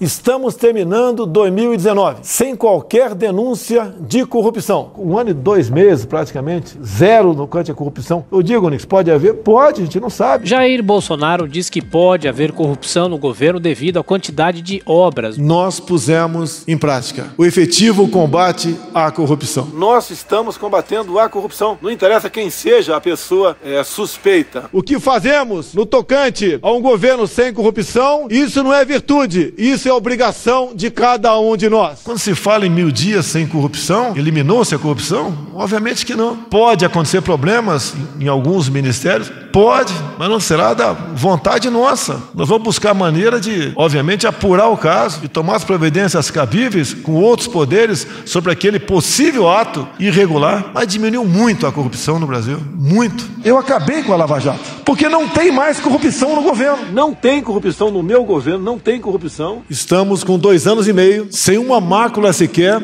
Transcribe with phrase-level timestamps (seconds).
[0.00, 4.92] Estamos terminando 2019 sem qualquer denúncia de corrupção.
[4.96, 8.24] Um ano e dois meses, praticamente, zero no cante a corrupção.
[8.32, 9.34] Eu digo, Nix, pode haver?
[9.34, 10.48] Pode, a gente não sabe.
[10.48, 15.36] Jair Bolsonaro diz que pode haver corrupção no governo devido à quantidade de obras.
[15.36, 19.68] Nós pusemos em prática o efetivo combate à corrupção.
[19.74, 21.76] Nós estamos combatendo a corrupção.
[21.82, 24.70] Não interessa quem seja a pessoa é, suspeita.
[24.72, 29.89] O que fazemos no tocante a um governo sem corrupção, isso não é virtude, isso
[29.89, 32.00] é obrigação de cada um de nós.
[32.04, 35.36] Quando se fala em mil dias sem corrupção, eliminou-se a corrupção?
[35.54, 36.36] Obviamente que não.
[36.36, 39.30] Pode acontecer problemas em alguns ministérios?
[39.52, 42.22] Pode, mas não será da vontade nossa.
[42.34, 47.12] Nós vamos buscar maneira de, obviamente, apurar o caso e tomar as providências cabíveis com
[47.14, 50.70] outros poderes sobre aquele possível ato irregular.
[50.72, 52.60] Mas diminuiu muito a corrupção no Brasil.
[52.74, 53.28] Muito.
[53.44, 56.92] Eu acabei com a Lava Jato, porque não tem mais corrupção no governo.
[56.92, 59.62] Não tem corrupção no meu governo, não tem corrupção.
[59.68, 62.80] Estamos com dois anos e meio, sem uma mácula sequer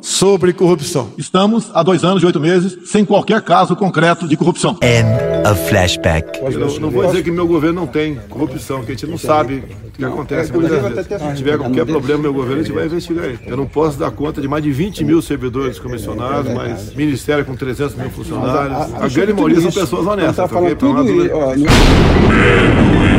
[0.00, 1.10] sobre corrupção.
[1.18, 4.78] Estamos há dois anos e oito meses sem qualquer caso concreto de corrupção.
[4.82, 5.08] End
[5.50, 6.38] of flashback.
[6.40, 9.18] Eu não, não vou dizer que meu governo não tem corrupção, porque a gente não
[9.18, 11.06] sabe o que acontece muitas vezes.
[11.06, 13.38] Se tiver qualquer problema no meu governo, a gente vai investigar ele.
[13.46, 17.54] Eu não posso dar conta de mais de 20 mil servidores comissionados, mas ministério com
[17.56, 18.94] 300 mil funcionários.
[18.94, 20.36] A grande maioria são pessoas honestas.
[20.36, 21.00] Tá falando tudo
[21.34, 21.68] ó, no-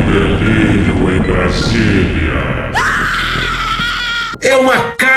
[0.09, 2.69] Delírio em Brasília.
[4.41, 4.77] É uma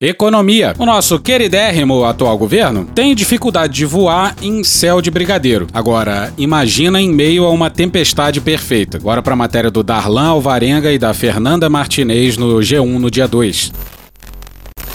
[0.00, 0.74] Economia.
[0.78, 5.66] O nosso queridérrimo atual governo tem dificuldade de voar em céu de brigadeiro.
[5.74, 8.96] Agora, imagina em meio a uma tempestade perfeita.
[8.96, 13.28] Agora para a matéria do Darlan Alvarenga e da Fernanda Martinez no G1 no dia
[13.28, 13.72] 2.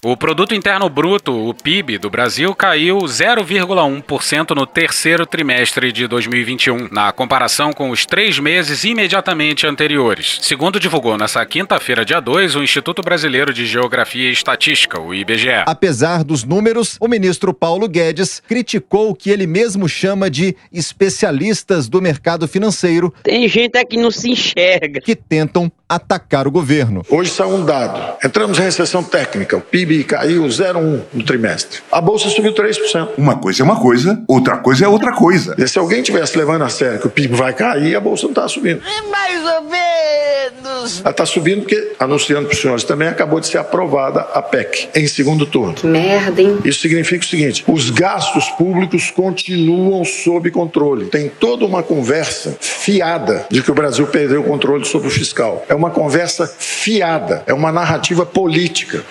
[0.07, 6.89] O produto interno bruto, o PIB do Brasil caiu 0,1% no terceiro trimestre de 2021,
[6.91, 10.37] na comparação com os três meses imediatamente anteriores.
[10.43, 15.63] Segundo divulgou nessa quinta-feira, dia 2, o Instituto Brasileiro de Geografia e Estatística, o IBGE.
[15.65, 21.89] Apesar dos números, o ministro Paulo Guedes criticou o que ele mesmo chama de especialistas
[21.89, 25.01] do mercado financeiro Tem gente aqui que não se enxerga.
[25.01, 27.03] que tentam atacar o governo.
[27.09, 28.17] Hoje saiu um dado.
[28.23, 29.55] Entramos em recessão técnica.
[29.57, 31.79] O PIB caiu 0,1 no trimestre.
[31.91, 33.09] A bolsa subiu 3%.
[33.17, 35.55] Uma coisa é uma coisa, outra coisa é outra coisa.
[35.57, 38.31] E se alguém tivesse levando a sério que o PIB vai cair, a bolsa não
[38.31, 38.81] está subindo.
[39.09, 41.01] Mais ou menos.
[41.01, 44.89] Ela está subindo porque, anunciando para os senhores também, acabou de ser aprovada a PEC
[44.95, 45.75] em segundo turno.
[45.83, 46.59] Merda, hein?
[46.63, 51.05] Isso significa o seguinte: os gastos públicos continuam sob controle.
[51.05, 55.65] Tem toda uma conversa fiada de que o Brasil perdeu o controle sobre o fiscal.
[55.67, 59.03] É uma conversa fiada, é uma narrativa política.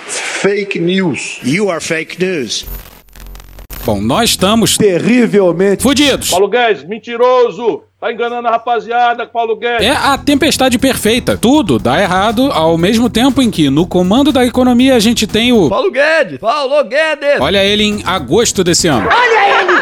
[0.45, 1.41] Fake news.
[1.43, 2.67] You are fake news.
[3.83, 5.83] Bom, nós estamos Terrivelmente.
[5.83, 6.29] fudidos.
[6.29, 7.85] Paulo Guedes, mentiroso!
[7.99, 9.87] Tá enganando a rapaziada, Paulo Guedes!
[9.87, 11.39] É a tempestade perfeita.
[11.39, 15.51] Tudo dá errado ao mesmo tempo em que no comando da economia a gente tem
[15.51, 15.71] o.
[15.71, 16.37] Paulo Guedes!
[16.39, 17.41] Paulo Guedes!
[17.41, 19.09] Olha ele em agosto desse ano.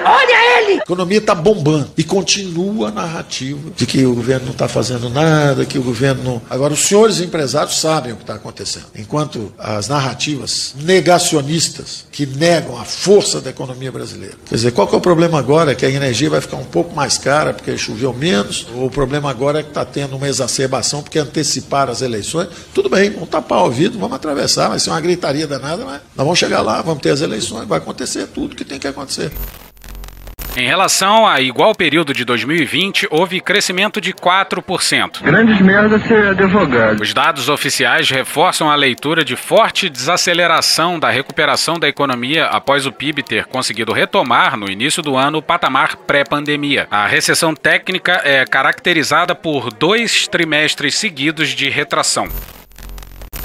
[0.05, 5.09] A economia está bombando e continua a narrativa de que o governo não está fazendo
[5.09, 6.43] nada, que o governo não.
[6.49, 8.87] Agora, os senhores empresários sabem o que está acontecendo.
[8.97, 14.35] Enquanto as narrativas negacionistas que negam a força da economia brasileira.
[14.49, 15.73] Quer dizer, qual que é o problema agora?
[15.73, 18.67] É que a energia vai ficar um pouco mais cara porque choveu menos?
[18.75, 22.49] Ou o problema agora é que está tendo uma exacerbação porque anteciparam as eleições?
[22.75, 26.25] Tudo bem, vamos tapar o ouvido, vamos atravessar, vai ser uma gritaria danada, mas nós
[26.25, 29.31] vamos chegar lá, vamos ter as eleições, vai acontecer tudo que tem que acontecer.
[30.55, 35.23] Em relação a igual período de 2020, houve crescimento de 4%.
[35.23, 37.01] Grandes merda ser advogado.
[37.01, 42.93] Os dados oficiais reforçam a leitura de forte desaceleração da recuperação da economia após o
[42.93, 46.87] PIB ter conseguido retomar no início do ano o patamar pré-pandemia.
[46.91, 52.29] A recessão técnica é caracterizada por dois trimestres seguidos de retração.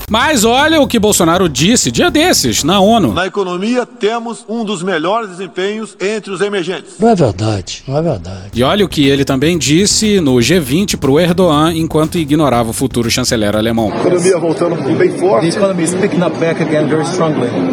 [0.09, 3.11] Mas olha o que Bolsonaro disse dia desses na ONU.
[3.11, 6.93] Na economia, temos um dos melhores desempenhos entre os emergentes.
[6.97, 8.51] Não é verdade, não é verdade.
[8.53, 12.73] E olha o que ele também disse no G20 para o Erdogan enquanto ignorava o
[12.73, 13.89] futuro chanceler alemão.
[13.89, 15.47] Economia voltando bem forte.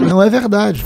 [0.01, 0.85] Não é verdade.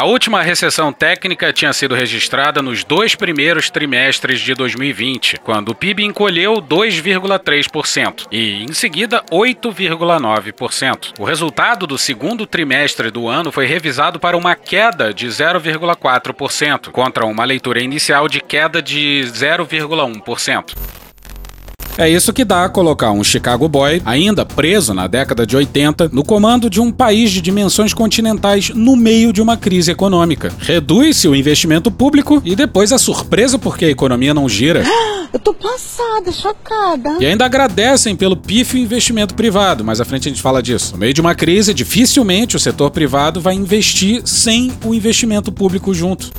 [0.00, 5.74] A última recessão técnica tinha sido registrada nos dois primeiros trimestres de 2020, quando o
[5.74, 11.12] PIB encolheu 2,3% e, em seguida, 8,9%.
[11.18, 17.26] O resultado do segundo trimestre do ano foi revisado para uma queda de 0,4%, contra
[17.26, 20.99] uma leitura inicial de queda de 0,1%.
[21.98, 26.08] É isso que dá a colocar um Chicago Boy, ainda preso na década de 80,
[26.12, 30.52] no comando de um país de dimensões continentais no meio de uma crise econômica.
[30.58, 34.84] Reduz-se o investimento público e depois a surpresa porque a economia não gira.
[35.32, 37.18] Eu tô passada, chocada.
[37.20, 40.92] E ainda agradecem pelo pífio investimento privado, mas à frente a gente fala disso.
[40.94, 45.94] No meio de uma crise, dificilmente o setor privado vai investir sem o investimento público
[45.94, 46.32] junto.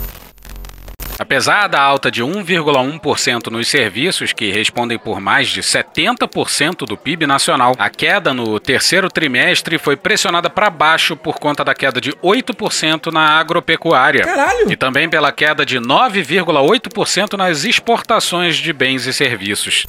[1.21, 7.27] Apesar da alta de 1,1% nos serviços, que respondem por mais de 70% do PIB
[7.27, 12.11] nacional, a queda no terceiro trimestre foi pressionada para baixo por conta da queda de
[12.13, 14.23] 8% na agropecuária.
[14.23, 14.71] Caralho!
[14.71, 19.85] E também pela queda de 9,8% nas exportações de bens e serviços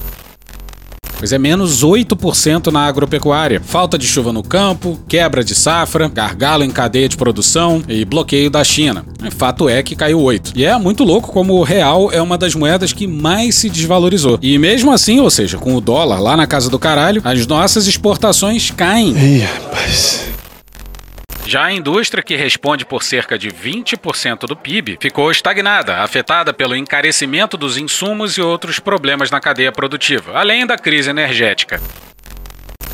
[1.23, 3.61] pois é menos 8% na agropecuária.
[3.63, 8.49] Falta de chuva no campo, quebra de safra, gargalo em cadeia de produção e bloqueio
[8.49, 9.05] da China.
[9.31, 10.51] Fato é que caiu 8.
[10.53, 14.37] E é muito louco como o real é uma das moedas que mais se desvalorizou.
[14.41, 17.87] E mesmo assim, ou seja, com o dólar lá na casa do caralho, as nossas
[17.87, 19.15] exportações caem.
[19.15, 20.32] Ih, rapaz.
[21.45, 26.75] Já a indústria, que responde por cerca de 20% do PIB, ficou estagnada, afetada pelo
[26.75, 31.81] encarecimento dos insumos e outros problemas na cadeia produtiva, além da crise energética.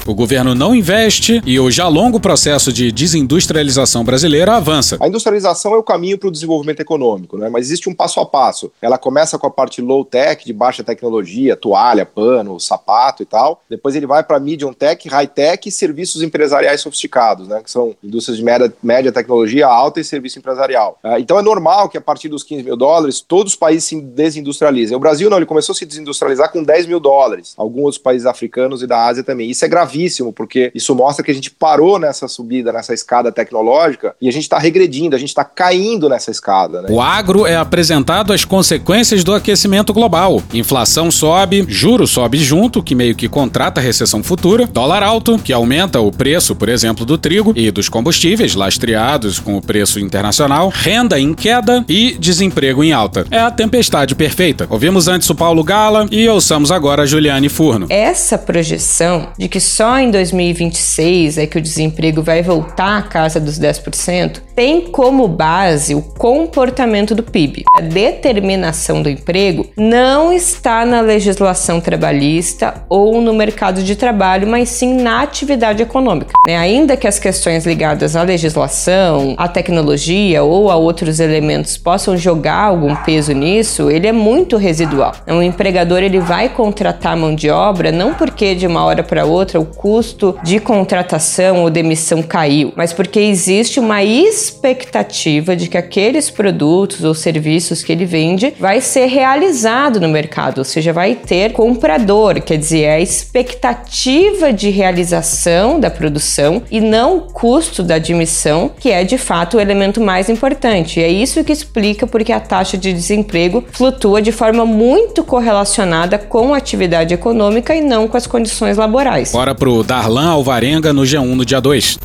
[0.10, 4.98] O governo não investe e o já longo processo de desindustrialização brasileira avança.
[5.00, 7.48] A industrialização é o caminho para o desenvolvimento econômico, né?
[7.48, 8.72] mas existe um passo a passo.
[8.82, 13.62] Ela começa com a parte low tech, de baixa tecnologia, toalha, pano, sapato e tal.
[13.70, 17.62] Depois ele vai para medium tech, high tech e serviços empresariais sofisticados, né?
[17.64, 20.98] que são indústrias de média, média tecnologia alta e serviço empresarial.
[21.04, 24.02] Ah, então é normal que a partir dos 15 mil dólares todos os países se
[24.02, 24.98] desindustrializem.
[24.98, 27.54] O Brasil não, ele começou a se desindustrializar com 10 mil dólares.
[27.56, 29.52] Alguns outros países africanos e da Ásia também.
[29.52, 33.32] Isso é gravíssimo gravíssimo, porque isso mostra que a gente parou nessa subida, nessa escada
[33.32, 36.82] tecnológica, e a gente está regredindo, a gente está caindo nessa escada.
[36.82, 36.90] Né?
[36.90, 40.42] O agro é apresentado as consequências do aquecimento global.
[40.54, 45.52] Inflação sobe, juro sobe junto, que meio que contrata a recessão futura, dólar alto, que
[45.52, 50.70] aumenta o preço, por exemplo, do trigo e dos combustíveis, lastreados com o preço internacional,
[50.70, 53.26] renda em queda e desemprego em alta.
[53.30, 54.66] É a tempestade perfeita.
[54.70, 57.88] Ouvimos antes o Paulo Gala e ouçamos agora a Juliane Furno.
[57.90, 63.40] Essa projeção de que só em 2026 é que o desemprego vai voltar à casa
[63.40, 67.64] dos 10%, tem como base o comportamento do PIB.
[67.74, 74.68] A determinação do emprego não está na legislação trabalhista ou no mercado de trabalho, mas
[74.68, 76.34] sim na atividade econômica.
[76.46, 76.58] Né?
[76.58, 82.64] Ainda que as questões ligadas à legislação, à tecnologia ou a outros elementos possam jogar
[82.64, 85.14] algum peso nisso, ele é muito residual.
[85.26, 89.58] Um empregador ele vai contratar mão de obra não porque de uma hora para outra
[89.58, 96.30] o custo de contratação ou demissão caiu, mas porque existe uma expectativa de que aqueles
[96.30, 101.52] produtos ou serviços que ele vende vai ser realizado no mercado, ou seja, vai ter
[101.54, 107.96] comprador, quer dizer, é a expectativa de realização da produção e não o custo da
[107.96, 111.00] admissão, que é de fato o elemento mais importante.
[111.00, 116.18] E é isso que explica porque a taxa de desemprego flutua de forma muito correlacionada
[116.18, 119.32] com a atividade econômica e não com as condições laborais.
[119.32, 122.00] Bora pro Darlan Alvarenga no G1 no dia 2.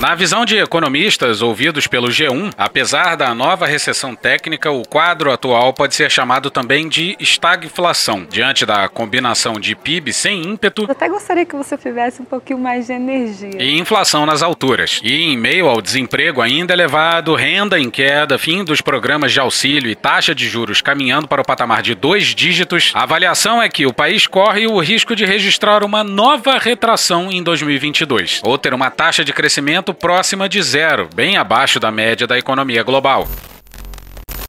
[0.00, 5.74] Na visão de economistas ouvidos pelo G1, apesar da nova recessão técnica, o quadro atual
[5.74, 8.26] pode ser chamado também de estagflação.
[8.30, 10.84] Diante da combinação de PIB sem ímpeto.
[10.84, 13.62] Eu até gostaria que você tivesse um pouquinho mais de energia.
[13.62, 15.02] E inflação nas alturas.
[15.04, 19.90] E em meio ao desemprego ainda elevado, renda em queda, fim dos programas de auxílio
[19.90, 23.84] e taxa de juros caminhando para o patamar de dois dígitos, a avaliação é que
[23.84, 28.90] o país corre o risco de registrar uma nova retração em 2022, ou ter uma
[28.90, 33.28] taxa de crescimento próxima de zero, bem abaixo da média da economia global.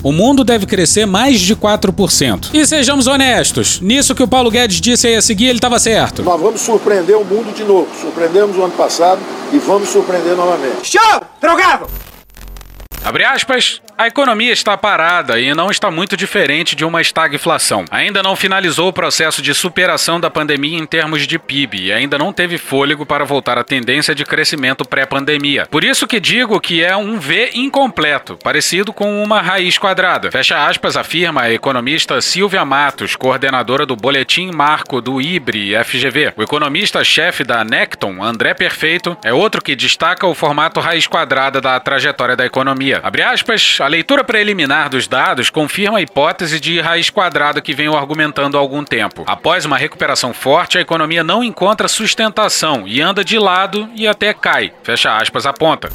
[0.04, 2.50] O mundo deve crescer mais de 4%.
[2.54, 6.24] E sejamos honestos, nisso que o Paulo Guedes disse aí a seguir, ele estava certo.
[6.24, 7.88] Nós vamos surpreender o mundo de novo.
[8.00, 9.22] Surpreendemos o ano passado
[9.54, 10.90] e vamos surpreender novamente.
[10.90, 11.22] Show!
[11.40, 11.88] Drogado!
[13.04, 17.86] Abre aspas, A economia está parada e não está muito diferente de uma estagflação.
[17.92, 22.18] Ainda não finalizou o processo de superação da pandemia em termos de PIB e ainda
[22.18, 25.68] não teve fôlego para voltar à tendência de crescimento pré-pandemia.
[25.70, 30.32] Por isso que digo que é um V incompleto, parecido com uma raiz quadrada.
[30.32, 36.34] Fecha aspas, afirma a economista Silvia Matos, coordenadora do Boletim Marco do IBRE FGV.
[36.38, 41.80] O economista-chefe da Necton, André Perfeito, é outro que destaca o formato raiz quadrada da
[41.80, 43.00] trajetória da economia.
[43.04, 48.58] Abre aspas, leitura preliminar dos dados confirma a hipótese de raiz quadrada que venho argumentando
[48.58, 49.26] há algum tempo.
[49.28, 54.34] Após uma recuperação forte, a economia não encontra sustentação e anda de lado e até
[54.34, 54.72] cai.
[54.82, 55.90] Fecha aspas, aponta.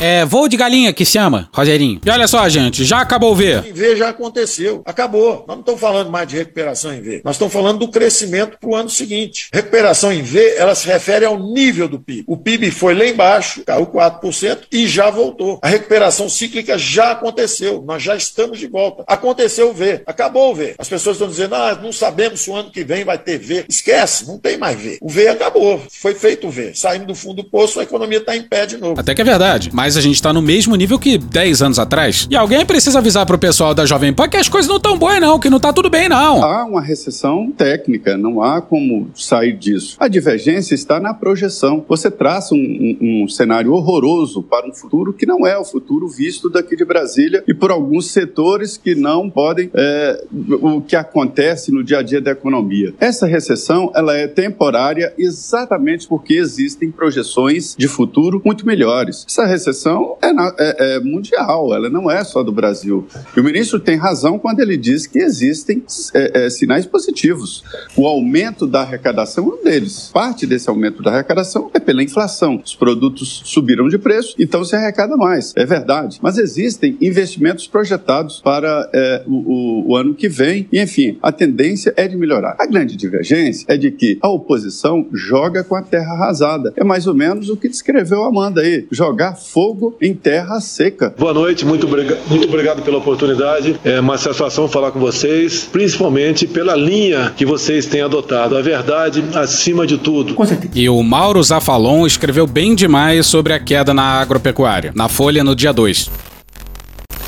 [0.00, 2.00] É voo de galinha que se chama, Rogerinho.
[2.04, 3.62] E olha só, gente, já acabou o V.
[3.68, 5.44] Em V já aconteceu, acabou.
[5.46, 7.22] Nós não estamos falando mais de recuperação em V.
[7.24, 9.48] Nós estamos falando do crescimento para o ano seguinte.
[9.52, 12.24] Recuperação em V, ela se refere ao nível do PIB.
[12.26, 15.58] O PIB foi lá embaixo, caiu 4% e já voltou.
[15.62, 17.82] A recuperação cíclica já aconteceu.
[17.86, 19.04] Nós já estamos de volta.
[19.06, 20.74] Aconteceu o V, acabou o V.
[20.78, 23.64] As pessoas estão dizendo, ah, não sabemos se o ano que vem vai ter V.
[23.68, 24.98] Esquece, não tem mais V.
[25.00, 25.80] O V acabou.
[25.90, 26.72] Foi feito o V.
[26.74, 29.00] Saímos do fundo do poço, a economia está em pé de novo.
[29.00, 32.26] Até que é verdade, mas a gente tá no mesmo nível que 10 anos atrás.
[32.30, 35.20] E alguém precisa avisar pro pessoal da Jovem Pan que as coisas não tão boas
[35.20, 36.42] não, que não tá tudo bem não.
[36.42, 39.96] Há uma recessão técnica, não há como sair disso.
[40.00, 41.84] A divergência está na projeção.
[41.86, 46.08] Você traça um, um, um cenário horroroso para um futuro que não é o futuro
[46.08, 50.24] visto daqui de Brasília e por alguns setores que não podem é,
[50.62, 52.94] o que acontece no dia a dia da economia.
[52.98, 59.24] Essa recessão ela é temporária exatamente porque existem projeções de futuro muito melhores.
[59.28, 59.73] Essa recessão
[60.22, 63.06] é, na, é, é, mundial, ela não é só do Brasil.
[63.36, 65.82] E o ministro tem razão quando ele diz que existem
[66.14, 67.64] é, é, sinais positivos.
[67.96, 70.10] O aumento da arrecadação é um deles.
[70.12, 72.60] Parte desse aumento da arrecadação é pela inflação.
[72.64, 75.52] Os produtos subiram de preço, então se arrecada mais.
[75.56, 76.18] É verdade.
[76.22, 80.68] Mas existem investimentos projetados para é, o, o, ano que vem.
[80.72, 82.56] E, enfim, a tendência é de melhorar.
[82.58, 86.72] A grande divergência é de que a oposição joga com a terra arrasada.
[86.76, 88.86] É mais ou menos o que descreveu Amanda aí.
[88.90, 89.63] Jogar fogo
[90.00, 91.14] em terra seca.
[91.18, 93.76] Boa noite, muito, muito obrigado pela oportunidade.
[93.84, 98.56] É uma satisfação falar com vocês, principalmente pela linha que vocês têm adotado.
[98.56, 100.36] A verdade acima de tudo.
[100.74, 105.54] E o Mauro Zafalon escreveu bem demais sobre a queda na agropecuária, na Folha no
[105.54, 106.23] dia 2.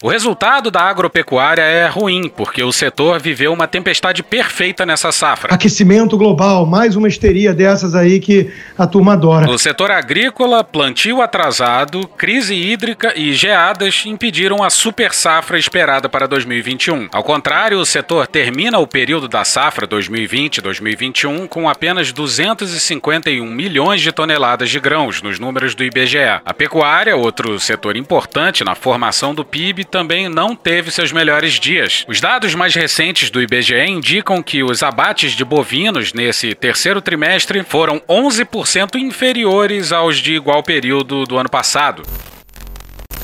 [0.03, 5.55] O resultado da agropecuária é ruim, porque o setor viveu uma tempestade perfeita nessa safra.
[5.55, 9.47] Aquecimento global, mais uma histeria dessas aí que a turma adora.
[9.47, 16.27] No setor agrícola, plantio atrasado, crise hídrica e geadas impediram a super safra esperada para
[16.29, 17.09] 2021.
[17.11, 24.13] Ao contrário, o setor termina o período da safra 2020-2021 com apenas 251 milhões de
[24.13, 26.41] toneladas de grãos nos números do IBGE.
[26.45, 32.05] A pecuária, outro setor importante na formação do PIB, também não teve seus melhores dias.
[32.09, 37.63] Os dados mais recentes do IBGE indicam que os abates de bovinos nesse terceiro trimestre
[37.63, 42.03] foram 11% inferiores aos de igual período do ano passado.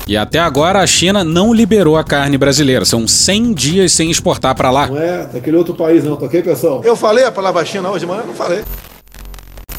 [0.05, 2.83] E até agora a China não liberou a carne brasileira.
[2.83, 4.87] São 100 dias sem exportar para lá.
[4.87, 6.81] Não é daquele outro país não, tá ok, pessoal?
[6.83, 8.23] Eu falei a palavra China hoje de manhã?
[8.25, 8.63] Não falei.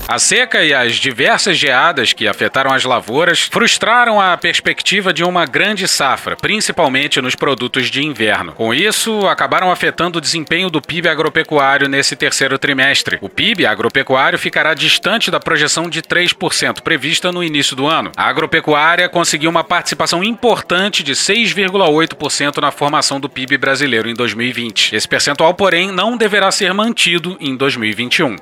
[0.07, 5.47] A seca e as diversas geadas que afetaram as lavouras frustraram a perspectiva de uma
[5.47, 8.53] grande safra, principalmente nos produtos de inverno.
[8.53, 13.17] Com isso, acabaram afetando o desempenho do PIB agropecuário nesse terceiro trimestre.
[13.23, 18.13] O PIB agropecuário ficará distante da projeção de 3% prevista no início do ano.
[18.15, 24.95] A agropecuária conseguiu uma participação importante de 6,8% na formação do PIB brasileiro em 2020.
[24.95, 28.37] Esse percentual, porém, não deverá ser mantido em 2021.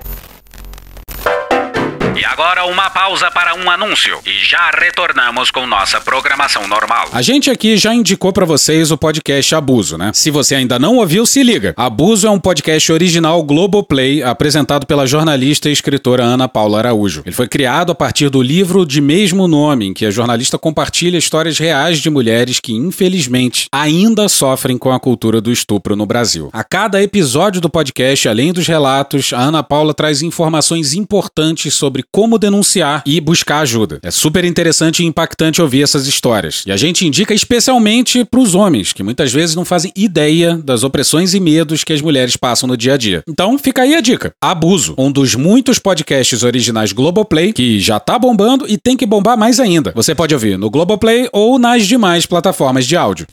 [2.23, 7.09] E agora uma pausa para um anúncio e já retornamos com nossa programação normal.
[7.13, 10.13] A gente aqui já indicou para vocês o podcast Abuso, né?
[10.15, 11.75] Se você ainda não ouviu, se liga.
[11.77, 17.23] Abuso é um podcast original Globoplay apresentado pela jornalista e escritora Ana Paula Araújo.
[17.27, 21.19] Ele foi criado a partir do livro de mesmo nome, em que a jornalista compartilha
[21.19, 26.51] histórias reais de mulheres que, infelizmente, ainda sofrem com a cultura do estupro no Brasil.
[26.53, 32.05] A cada episódio do podcast, além dos relatos, a Ana Paula traz informações importantes sobre
[32.13, 33.99] como denunciar e buscar ajuda.
[34.03, 36.63] É super interessante e impactante ouvir essas histórias.
[36.67, 40.85] E a gente indica especialmente para os homens, que muitas vezes não fazem ideia das
[40.85, 43.23] opressões e medos que as mulheres passam no dia a dia.
[43.27, 44.35] Então fica aí a dica.
[44.41, 49.39] Abuso, um dos muitos podcasts originais Globoplay, que já tá bombando e tem que bombar
[49.39, 49.93] mais ainda.
[49.95, 53.27] Você pode ouvir no Globoplay ou nas demais plataformas de áudio.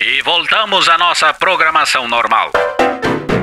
[0.00, 2.50] E voltamos à nossa programação normal.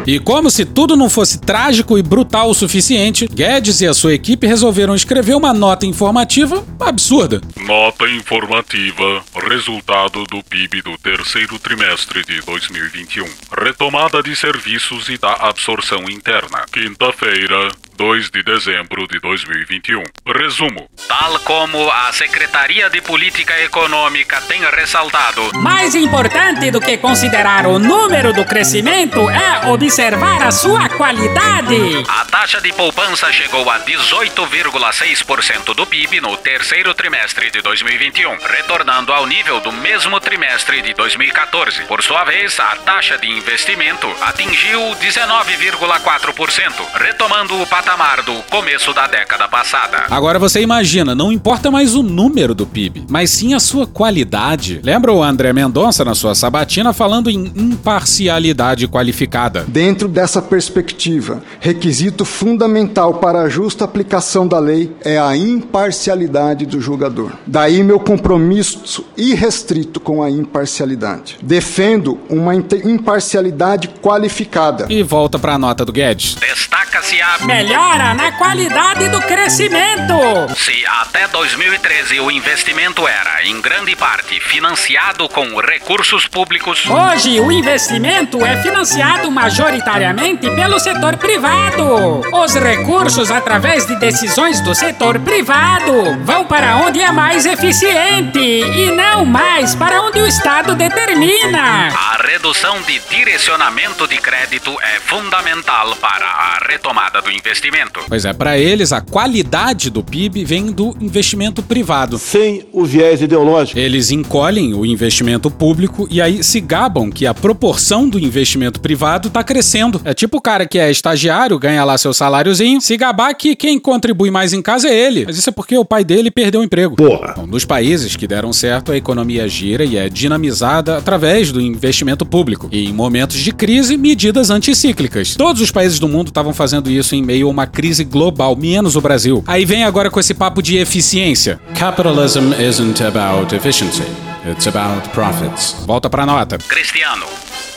[0.06, 4.14] E como se tudo não fosse trágico e brutal o suficiente, Guedes e a sua
[4.14, 7.40] equipe resolveram escrever uma nota informativa absurda.
[7.68, 13.26] Nota informativa: resultado do PIB do terceiro trimestre de 2021.
[13.64, 16.66] Retomada de serviços e da absorção interna.
[16.72, 20.02] Quinta-feira, 2 de dezembro de 2021.
[20.26, 27.68] Resumo: Tal como a Secretaria de Política Econômica tem ressaltado, Mais importante do que considerar
[27.68, 31.76] o número do crescimento é observar a sua qualidade.
[32.08, 39.12] a taxa de poupança chegou a 18,6% do PIB no terceiro trimestre de 2021, retornando
[39.12, 41.82] ao nível do mesmo trimestre de 2014.
[41.90, 49.08] Por sua vez, a taxa de investimento atingiu 19,4%, retomando o patamar do começo da
[49.08, 50.06] década passada.
[50.10, 54.80] Agora você imagina, não importa mais o número do PIB, mas sim a sua qualidade.
[54.82, 59.66] Lembra o André Mendonça na sua sabatina falando em imparcialidade qualificada?
[59.82, 66.80] Dentro dessa perspectiva, requisito fundamental para a justa aplicação da lei é a imparcialidade do
[66.80, 67.32] julgador.
[67.48, 71.40] Daí meu compromisso irrestrito com a imparcialidade.
[71.42, 74.86] Defendo uma imparcialidade qualificada.
[74.88, 76.36] E volta para a nota do Guedes.
[76.36, 80.14] Destaca-se a Melhora na qualidade do crescimento.
[80.56, 87.52] Se até 2013 o investimento era, em grande parte, financiado com recursos públicos, Hoje, o
[87.52, 89.32] investimento é financiado
[89.72, 92.22] majoritariamente pelo setor privado.
[92.34, 98.92] Os recursos, através de decisões do setor privado, vão para onde é mais eficiente e
[98.92, 101.88] não mais para onde o Estado determina.
[101.88, 108.02] a redução de direcionamento de crédito é fundamental para a retomada do investimento.
[108.08, 112.18] Pois é, para eles a qualidade do PIB vem do investimento privado.
[112.18, 113.80] Sem o viés ideológico.
[113.80, 119.30] Eles encolhem o investimento público e aí se gabam que a proporção do investimento privado
[119.30, 119.61] tá crescendo.
[120.06, 123.80] É tipo o cara que é estagiário, ganha lá seu saláriozinho, se gabar que quem
[123.80, 125.26] contribui mais em casa é ele.
[125.26, 126.96] Mas isso é porque o pai dele perdeu o emprego.
[126.96, 127.34] Porra.
[127.36, 132.26] Bom, nos países que deram certo, a economia gira e é dinamizada através do investimento
[132.26, 132.70] público.
[132.72, 135.36] E em momentos de crise, medidas anticíclicas.
[135.36, 138.96] Todos os países do mundo estavam fazendo isso em meio a uma crise global, menos
[138.96, 139.44] o Brasil.
[139.48, 141.60] Aí vem agora com esse papo de eficiência.
[141.78, 144.04] Capitalism isn't about efficiency.
[144.50, 145.76] It's about profits.
[145.86, 146.58] Volta pra nota.
[146.58, 147.26] Cristiano,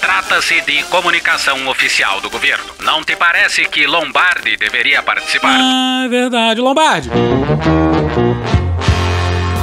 [0.00, 2.72] trata-se de comunicação oficial do governo.
[2.80, 5.56] Não te parece que Lombardi deveria participar?
[5.60, 7.10] Ah, é verdade, Lombardi.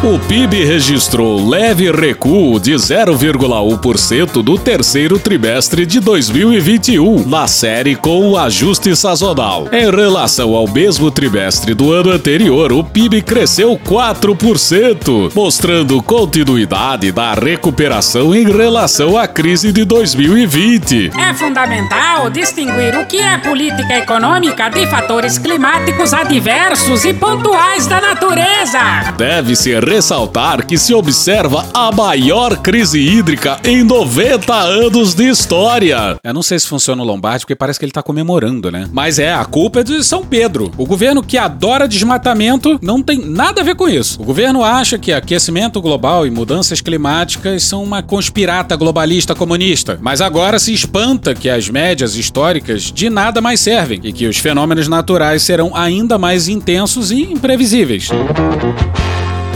[0.04, 8.32] O PIB registrou leve recuo de 0,1% do terceiro trimestre de 2021, na série com
[8.32, 9.68] o ajuste sazonal.
[9.72, 17.36] Em relação ao mesmo trimestre do ano anterior, o PIB cresceu 4%, mostrando continuidade da
[17.36, 21.12] recuperação em relação à crise de 2020.
[21.16, 28.02] É fundamental distinguir o que é política econômica de fatores climáticos adversos e pontuais da
[28.02, 28.80] natureza.
[29.16, 36.18] Deve-se ressaltar que se observa a maior crise hídrica em 90 anos de história.
[36.24, 38.88] Eu não sei se funciona o Lombardi, porque parece que ele tá comemorando, né?
[38.94, 40.72] Mas é, a culpa é de São Pedro.
[40.78, 44.22] O governo que adora desmatamento não tem nada a ver com isso.
[44.22, 50.00] O governo acha que aquecimento global e mudanças climáticas são uma conspirata globalista comunista.
[50.02, 54.38] Mas agora se espanta que as médias históricas de nada mais servem e que os
[54.38, 58.08] fenômenos naturais serão ainda mais intensos e imprevisíveis.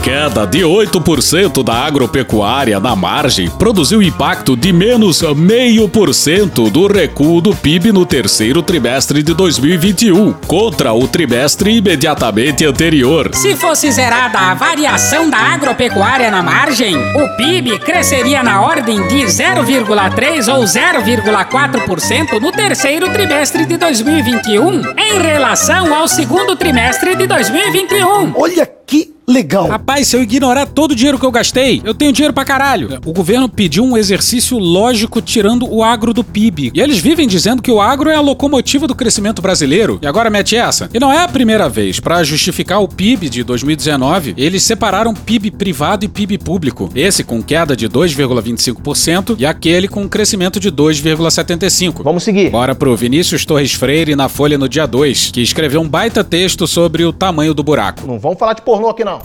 [0.06, 7.52] Queda de 8% da agropecuária na margem produziu impacto de menos 0,5% do recuo do
[7.52, 13.34] PIB no terceiro trimestre de 2021, contra o trimestre imediatamente anterior.
[13.34, 19.24] Se fosse zerada a variação da agropecuária na margem, o PIB cresceria na ordem de
[19.24, 28.34] 0,3 ou 0,4% no terceiro trimestre de 2021, em relação ao segundo trimestre de 2021.
[28.36, 29.66] Olha que legal.
[29.66, 33.00] Rapaz, se eu ignorar todo o dinheiro que eu gastei, eu tenho dinheiro pra caralho.
[33.04, 36.70] O governo pediu um exercício lógico tirando o agro do PIB.
[36.72, 39.98] E eles vivem dizendo que o agro é a locomotiva do crescimento brasileiro.
[40.00, 40.88] E agora mete essa.
[40.94, 41.98] E não é a primeira vez.
[41.98, 46.88] Pra justificar o PIB de 2019, eles separaram PIB privado e PIB público.
[46.94, 52.02] Esse com queda de 2,25% e aquele com crescimento de 2,75%.
[52.02, 52.50] Vamos seguir.
[52.50, 56.66] Bora pro Vinícius Torres Freire na Folha no dia 2, que escreveu um baita texto
[56.66, 58.06] sobre o tamanho do buraco.
[58.06, 59.22] Não vamos falar de pornô aqui não.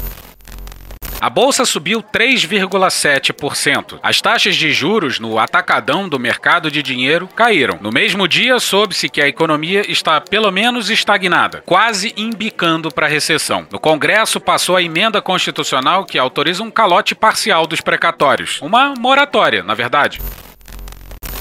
[1.20, 4.00] A bolsa subiu 3,7%.
[4.02, 7.78] As taxas de juros no atacadão do mercado de dinheiro caíram.
[7.80, 13.10] No mesmo dia, soube-se que a economia está pelo menos estagnada, quase embicando para a
[13.10, 13.68] recessão.
[13.70, 18.60] No Congresso, passou a emenda constitucional que autoriza um calote parcial dos precatórios.
[18.60, 20.20] Uma moratória, na verdade.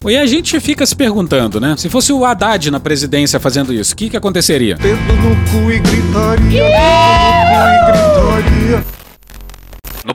[0.08, 1.74] E a gente fica se perguntando, né?
[1.76, 4.76] Se fosse o Haddad na presidência fazendo isso, o que, que aconteceria?
[4.76, 8.39] Dedo no cu e gritaria, dedo no cu e gritaria.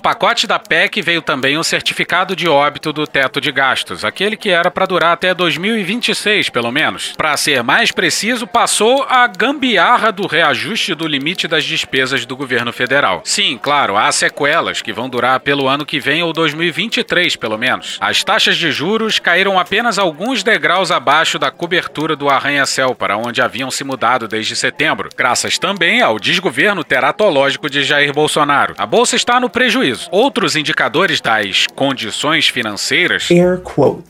[0.06, 4.52] Pacote da PEC veio também o certificado de óbito do teto de gastos, aquele que
[4.52, 7.13] era para durar até 2026, pelo menos.
[7.18, 12.72] Para ser mais preciso, passou a gambiarra do reajuste do limite das despesas do governo
[12.72, 13.24] federal.
[13.24, 17.98] Sim, claro, há sequelas que vão durar pelo ano que vem ou 2023, pelo menos.
[18.00, 23.41] As taxas de juros caíram apenas alguns degraus abaixo da cobertura do arranha-céu para onde
[23.41, 28.76] haviam se mudado desde setembro, graças também ao desgoverno teratológico de Jair Bolsonaro.
[28.78, 30.10] A bolsa está no prejuízo prejuízo.
[30.12, 33.28] Outros indicadores das condições financeiras,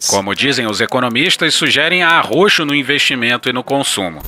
[0.09, 4.21] como dizem os economistas, sugerem arroxo no investimento e no consumo.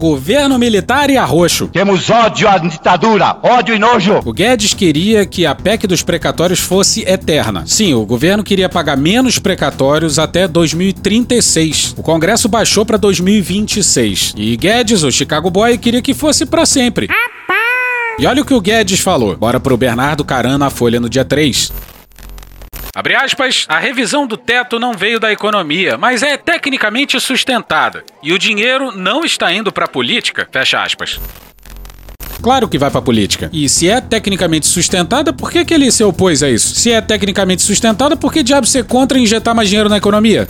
[0.00, 1.66] Governo militar e arroxo.
[1.66, 4.20] Temos ódio à ditadura, ódio e nojo.
[4.24, 7.64] O Guedes queria que a PEC dos precatórios fosse eterna.
[7.66, 11.96] Sim, o governo queria pagar menos precatórios até 2036.
[11.98, 14.34] O Congresso baixou para 2026.
[14.36, 17.08] E Guedes, o Chicago Boy, queria que fosse para sempre.
[18.18, 19.36] E olha o que o Guedes falou.
[19.36, 21.72] Bora pro Bernardo Caran na Folha no dia 3.
[22.92, 28.02] Abre aspas, a revisão do teto não veio da economia, mas é tecnicamente sustentada.
[28.20, 31.20] E o dinheiro não está indo para a política, fecha aspas.
[32.42, 33.48] Claro que vai pra política.
[33.52, 36.74] E se é tecnicamente sustentada, por que, que ele se opôs a isso?
[36.74, 40.48] Se é tecnicamente sustentada, por que diabo ser contra injetar mais dinheiro na economia?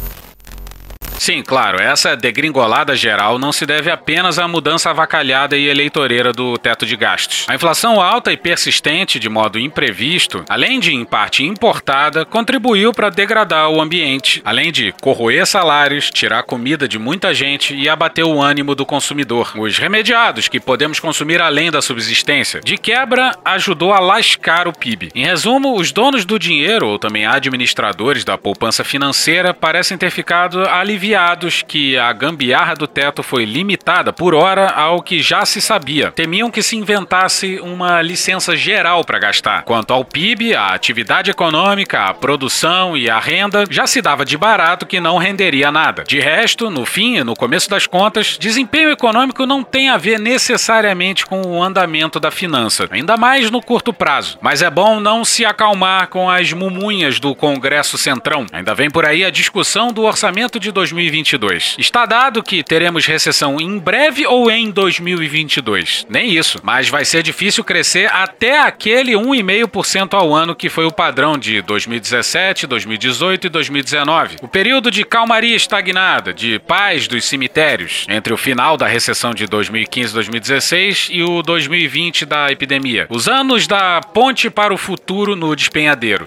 [1.18, 6.57] Sim, claro, essa degringolada geral não se deve apenas à mudança avacalhada e eleitoreira do
[6.57, 7.44] teto de gastos.
[7.48, 13.11] A inflação alta e persistente de modo imprevisto, além de em parte importada, contribuiu para
[13.11, 18.40] degradar o ambiente, além de corroer salários, tirar comida de muita gente e abater o
[18.40, 19.52] ânimo do consumidor.
[19.57, 25.11] Os remediados que podemos consumir além da subsistência, de quebra, ajudou a lascar o PIB.
[25.14, 30.66] Em resumo, os donos do dinheiro ou também administradores da poupança financeira parecem ter ficado
[30.68, 35.60] aliviados aliviados que a gambiarra do teto foi limitada por hora ao que já se
[35.60, 36.10] sabia.
[36.10, 39.62] Temiam que se inventasse uma licença geral para gastar.
[39.62, 44.36] Quanto ao PIB, a atividade econômica, a produção e a renda já se dava de
[44.36, 46.04] barato que não renderia nada.
[46.04, 50.18] De resto, no fim e no começo das contas, desempenho econômico não tem a ver
[50.18, 54.38] necessariamente com o andamento da finança, ainda mais no curto prazo.
[54.42, 58.44] Mas é bom não se acalmar com as mumunhas do Congresso Centrão.
[58.52, 61.76] Ainda vem por aí a discussão do orçamento de 2020 2022.
[61.78, 66.06] Está dado que teremos recessão em breve ou em 2022?
[66.11, 70.92] Nem isso, mas vai ser difícil crescer até aquele 1,5% ao ano que foi o
[70.92, 74.37] padrão de 2017, 2018 e 2019.
[74.42, 79.46] O período de calmaria estagnada, de paz dos cemitérios, entre o final da recessão de
[79.46, 83.06] 2015-2016 e o 2020 da epidemia.
[83.08, 86.26] Os anos da ponte para o futuro no despenhadeiro.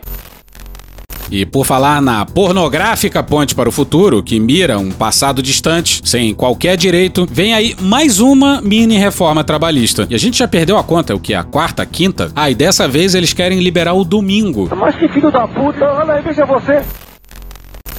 [1.32, 6.34] E por falar na pornográfica Ponte para o Futuro, que mira um passado distante, sem
[6.34, 10.06] qualquer direito, vem aí mais uma mini reforma trabalhista.
[10.10, 11.34] E a gente já perdeu a conta, é o que?
[11.34, 12.30] A quarta, quinta?
[12.36, 14.70] Ah, e dessa vez eles querem liberar o domingo.
[14.76, 16.84] Mas que filho da puta, olha aí, veja você.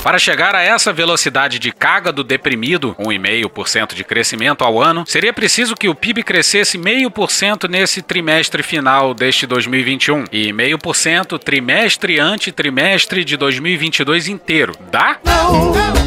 [0.03, 5.33] Para chegar a essa velocidade de carga do deprimido, 1,5% de crescimento ao ano, seria
[5.33, 12.51] preciso que o PIB crescesse 0,5% nesse trimestre final deste 2021 e 0,5% trimestre ante
[12.51, 14.75] trimestre de 2022 inteiro.
[14.91, 15.19] Dá?
[15.25, 16.02] Não, não,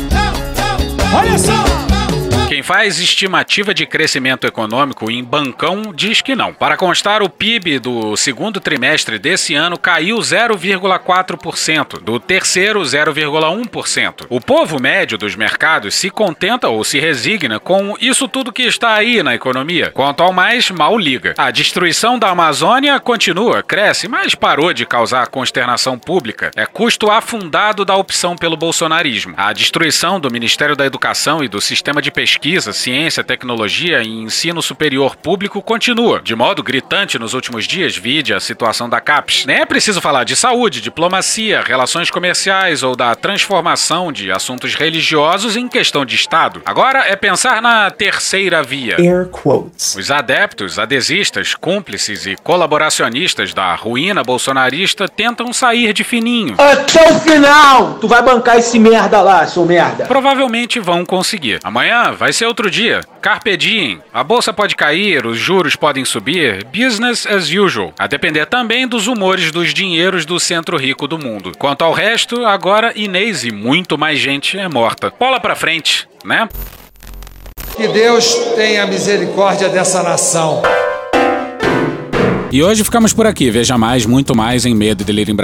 [2.65, 6.51] faz estimativa de crescimento econômico em bancão diz que não.
[6.51, 14.25] Para constar, o PIB do segundo trimestre desse ano caiu 0,4%, do terceiro 0,1%.
[14.31, 18.95] O povo médio dos mercados se contenta ou se resigna com isso tudo que está
[18.95, 19.91] aí na economia.
[19.91, 21.35] Quanto ao mais, mal liga.
[21.37, 26.49] A destruição da Amazônia continua, cresce, mas parou de causar consternação pública.
[26.55, 29.35] É custo afundado da opção pelo bolsonarismo.
[29.37, 34.07] A destruição do Ministério da Educação e do sistema de pesquisa pesquisa, ciência, tecnologia e
[34.07, 39.45] ensino superior público continua, de modo gritante nos últimos dias, vide a situação da CAPES.
[39.45, 45.57] Nem é preciso falar de saúde, diplomacia, relações comerciais ou da transformação de assuntos religiosos
[45.57, 46.61] em questão de Estado.
[46.65, 48.95] Agora é pensar na terceira via.
[48.97, 49.95] Air quotes.
[49.95, 56.55] Os adeptos, adesistas, cúmplices e colaboracionistas da ruína bolsonarista tentam sair de fininho.
[56.57, 57.95] Até o final!
[57.95, 60.05] Tu vai bancar esse merda lá, seu merda.
[60.05, 61.59] Provavelmente vão conseguir.
[61.63, 63.01] Amanhã vai ser outro dia.
[63.21, 64.01] Carpe diem.
[64.13, 66.63] A bolsa pode cair, os juros podem subir.
[66.65, 67.93] Business as usual.
[67.97, 71.51] A depender também dos humores dos dinheiros do centro rico do mundo.
[71.57, 75.11] Quanto ao resto, agora Inês e muito mais gente é morta.
[75.19, 76.47] Bola pra frente, né?
[77.75, 80.61] Que Deus tenha misericórdia dessa nação.
[82.51, 83.49] E hoje ficamos por aqui.
[83.49, 85.35] Veja mais, muito mais em medo em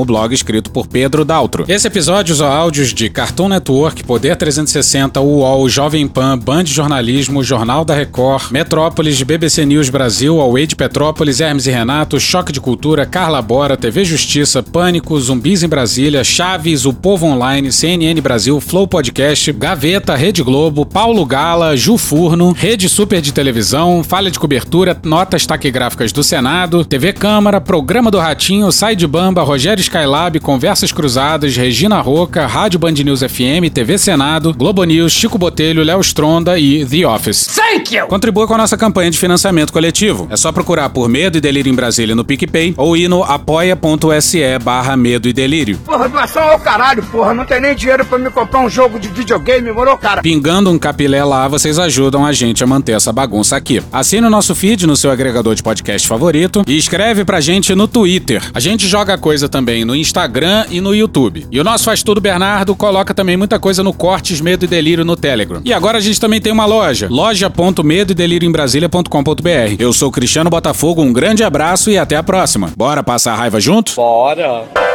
[0.00, 1.64] o blog escrito por Pedro Daltro.
[1.68, 7.84] Esse episódio usa áudios de Cartoon Network, Poder 360, UOL, Jovem Pan, Band Jornalismo, Jornal
[7.84, 13.04] da Record, Metrópolis, BBC News Brasil, Away de Petrópolis, Hermes e Renato, Choque de Cultura,
[13.04, 18.88] Carla Bora, TV Justiça, Pânico, Zumbis em Brasília, Chaves, O Povo Online, CNN Brasil, Flow
[18.88, 24.98] Podcast, Gaveta, Rede Globo, Paulo Gala, Ju Furno, Rede Super de Televisão, Falha de Cobertura,
[25.04, 30.90] Notas Taquigráficas do Senado, TV Câmara, Programa do Ratinho, Sai de Bamba, Rogério Skylab, Conversas
[30.90, 36.58] Cruzadas, Regina Roca, Rádio Band News FM, TV Senado, Globo News, Chico Botelho, Léo Stronda
[36.58, 37.46] e The Office.
[37.54, 38.06] Thank you!
[38.06, 40.26] Contribua com a nossa campanha de financiamento coletivo.
[40.30, 44.58] É só procurar por Medo e Delírio em Brasília no PicPay ou ir no apoia.se
[44.64, 45.76] barra Medo e Delírio.
[45.84, 47.34] Porra, doação ao caralho, porra.
[47.34, 50.22] Não tem nem dinheiro pra me comprar um jogo de videogame, morou, cara?
[50.22, 53.82] Pingando um capilé lá, vocês ajudam a gente a manter essa bagunça aqui.
[53.92, 57.88] Assine o nosso feed no seu agregador de podcast favorito e escreve pra gente no
[57.88, 58.42] Twitter.
[58.54, 61.46] A gente joga coisa também no Instagram e no YouTube.
[61.50, 65.04] E o nosso Faz Tudo Bernardo coloca também muita coisa no Cortes Medo e Delírio
[65.04, 65.60] no Telegram.
[65.64, 69.76] E agora a gente também tem uma loja, loja.medo delírio em Brasília.com.br.
[69.78, 72.72] Eu sou Cristiano Botafogo, um grande abraço e até a próxima.
[72.76, 73.94] Bora passar a raiva junto?
[73.94, 74.89] Bora.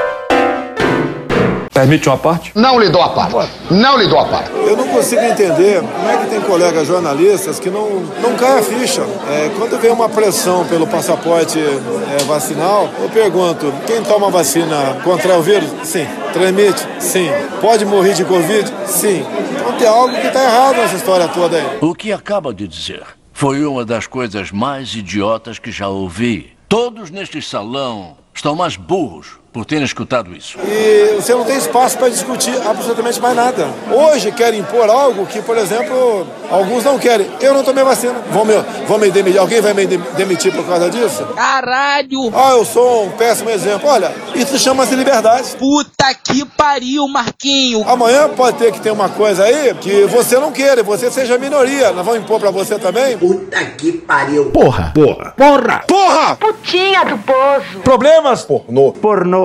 [1.75, 2.53] Permite uma parte?
[2.55, 3.51] Não lhe dou a parte.
[3.69, 4.49] Não lhe dou a parte.
[4.49, 8.63] Eu não consigo entender como é que tem colegas jornalistas que não, não caem a
[8.63, 9.01] ficha.
[9.01, 15.37] É, quando vem uma pressão pelo passaporte é, vacinal, eu pergunto: quem toma vacina contrai
[15.37, 15.69] o vírus?
[15.83, 16.07] Sim.
[16.31, 16.87] Transmite?
[16.97, 17.27] Sim.
[17.59, 18.71] Pode morrer de Covid?
[18.85, 19.25] Sim.
[19.59, 21.79] Então tem algo que está errado nessa história toda aí.
[21.81, 26.53] O que acaba de dizer foi uma das coisas mais idiotas que já ouvi.
[26.69, 30.57] Todos neste salão estão mais burros por terem escutado isso.
[30.67, 33.65] E você não tem espaço para discutir absolutamente mais nada.
[33.89, 37.25] Hoje querem impor algo que, por exemplo, alguns não querem.
[37.39, 38.15] Eu não tomei vacina.
[38.31, 38.53] Vão me,
[38.85, 39.39] vão me demitir.
[39.39, 41.23] Alguém vai me demitir por causa disso?
[41.37, 42.33] Caralho!
[42.35, 43.87] Ah, eu sou um péssimo exemplo.
[43.87, 45.55] Olha, isso chama-se liberdade.
[45.57, 47.87] Puta que pariu, Marquinho!
[47.87, 51.93] Amanhã pode ter que ter uma coisa aí que você não queira, você seja minoria.
[51.93, 53.17] Nós vamos impor para você também.
[53.17, 54.51] Puta que pariu!
[54.51, 54.91] Porra!
[54.93, 55.33] Porra!
[55.37, 55.83] Porra!
[55.87, 56.35] Porra!
[56.35, 57.79] Putinha do poço.
[57.85, 58.43] Problemas?
[58.43, 58.91] Pornô.
[58.91, 59.44] Pornô.